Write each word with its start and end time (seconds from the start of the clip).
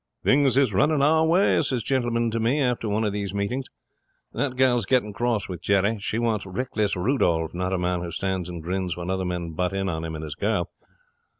'"Things 0.23 0.57
is 0.57 0.73
running 0.73 1.03
our 1.03 1.23
way," 1.23 1.61
says 1.61 1.83
Gentleman 1.83 2.31
to 2.31 2.39
me, 2.39 2.59
after 2.59 2.89
one 2.89 3.03
of 3.03 3.13
these 3.13 3.35
meetings. 3.35 3.65
"That 4.33 4.55
girl 4.55 4.79
is 4.79 4.87
getting 4.87 5.13
cross 5.13 5.47
with 5.47 5.61
Jerry. 5.61 5.99
She 5.99 6.17
wants 6.17 6.47
Reckless 6.47 6.95
Rudolf, 6.95 7.53
not 7.53 7.71
a 7.71 7.77
man 7.77 8.01
who 8.01 8.09
stands 8.09 8.49
and 8.49 8.63
grins 8.63 8.97
when 8.97 9.11
other 9.11 9.25
men 9.25 9.51
butt 9.53 9.73
in 9.73 9.89
on 9.89 10.03
him 10.03 10.15
and 10.15 10.23
his 10.23 10.33
girl. 10.33 10.71